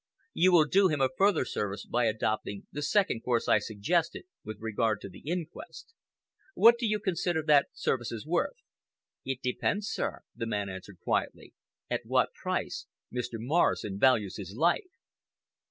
You 0.33 0.51
will 0.51 0.65
do 0.65 0.87
him 0.87 0.99
a 0.99 1.09
further 1.15 1.45
service 1.45 1.85
by 1.85 2.05
adopting 2.05 2.65
the 2.71 2.81
second 2.81 3.21
course 3.21 3.47
I 3.47 3.59
suggested 3.59 4.23
with 4.43 4.57
regard 4.59 4.99
to 5.01 5.09
the 5.09 5.19
inquest. 5.19 5.93
What 6.55 6.79
do 6.79 6.87
you 6.87 6.99
consider 6.99 7.43
that 7.45 7.67
service 7.73 8.11
is 8.11 8.25
worth?" 8.25 8.55
"It 9.25 9.43
depends, 9.43 9.89
sir," 9.91 10.21
the 10.35 10.47
man 10.47 10.69
answered 10.69 10.97
quietly, 11.03 11.53
"at 11.87 12.01
what 12.05 12.33
price 12.33 12.87
Mr. 13.13 13.33
Morrison 13.33 13.99
values 13.99 14.37
his 14.37 14.55
life!" 14.55 14.89